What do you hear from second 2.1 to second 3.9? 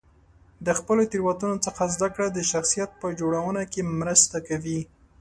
کړه د شخصیت په جوړونه کې